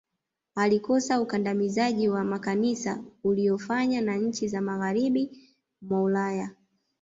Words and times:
alikosoa 0.55 1.21
ukandamizaji 1.21 2.09
wa 2.09 2.23
makanisa 2.23 3.03
uliyofanya 3.23 4.01
na 4.01 4.15
nchi 4.15 4.47
za 4.47 4.61
magharibi 4.61 5.53
mwa 5.81 6.01
ulaya 6.03 6.49